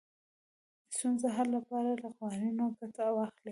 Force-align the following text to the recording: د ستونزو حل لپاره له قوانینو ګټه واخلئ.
د 0.87 0.89
ستونزو 0.95 1.27
حل 1.35 1.47
لپاره 1.57 1.89
له 2.01 2.09
قوانینو 2.17 2.65
ګټه 2.79 3.05
واخلئ. 3.17 3.49